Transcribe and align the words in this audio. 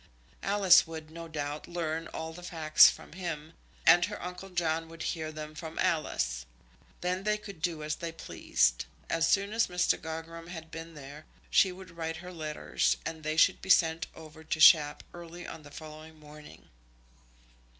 Alice 0.41 0.87
would, 0.87 1.11
no 1.11 1.27
doubt, 1.27 1.67
learn 1.67 2.07
all 2.07 2.33
the 2.33 2.41
facts 2.41 2.89
from 2.89 3.11
him, 3.13 3.53
and 3.85 4.05
her 4.05 4.19
uncle 4.19 4.49
John 4.49 4.89
would 4.89 5.03
hear 5.03 5.31
them 5.31 5.53
from 5.53 5.77
Alice. 5.77 6.43
Then 7.01 7.21
they 7.21 7.37
could 7.37 7.61
do 7.61 7.83
as 7.83 7.97
they 7.97 8.11
pleased. 8.11 8.85
As 9.11 9.27
soon 9.29 9.53
as 9.53 9.67
Mr. 9.67 10.01
Gogram 10.01 10.47
had 10.47 10.71
been 10.71 10.95
there 10.95 11.25
she 11.51 11.71
would 11.71 11.91
write 11.91 12.17
her 12.17 12.33
letters, 12.33 12.97
and 13.05 13.21
they 13.21 13.37
should 13.37 13.61
be 13.61 13.69
sent 13.69 14.07
over 14.15 14.43
to 14.43 14.59
Shap 14.59 15.03
early 15.13 15.45
on 15.45 15.61
the 15.61 15.69
following 15.69 16.19
morning. 16.19 16.69